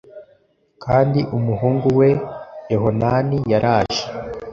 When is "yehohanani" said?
2.71-3.37